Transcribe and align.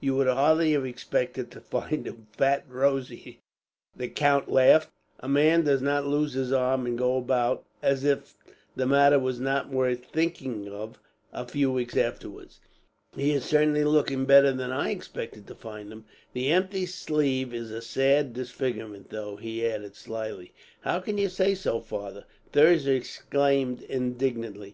"You 0.00 0.16
would 0.16 0.28
hardly 0.28 0.72
have 0.72 0.86
expected 0.86 1.50
to 1.50 1.60
find 1.60 2.06
him 2.06 2.26
fat 2.38 2.64
and 2.64 2.72
rosy," 2.74 3.40
the 3.94 4.08
count 4.08 4.50
laughed. 4.50 4.88
"A 5.20 5.28
man 5.28 5.62
does 5.62 5.82
not 5.82 6.06
lose 6.06 6.32
his 6.32 6.52
arm, 6.52 6.86
and 6.86 6.96
go 6.96 7.18
about 7.18 7.66
as 7.82 8.02
if 8.02 8.34
the 8.74 8.86
matter 8.86 9.18
was 9.18 9.38
not 9.40 9.68
worth 9.68 10.02
thinking 10.06 10.70
of, 10.70 10.98
a 11.34 11.46
few 11.46 11.70
weeks 11.70 11.98
afterwards. 11.98 12.60
He 13.14 13.32
is 13.32 13.44
certainly 13.44 13.84
looking 13.84 14.24
better 14.24 14.52
than 14.52 14.72
I 14.72 14.88
expected 14.88 15.46
to 15.48 15.54
find 15.54 15.92
him. 15.92 16.06
"That 16.32 16.40
empty 16.44 16.86
sleeve 16.86 17.52
is 17.52 17.70
a 17.70 17.82
sad 17.82 18.32
disfigurement, 18.32 19.10
though," 19.10 19.36
he 19.36 19.66
added 19.66 19.96
slyly. 19.96 20.54
"How 20.80 20.98
can 20.98 21.18
you 21.18 21.28
say 21.28 21.54
so, 21.54 21.80
father?" 21.80 22.24
Thirza 22.52 22.94
exclaimed 22.94 23.82
indignantly. 23.82 24.72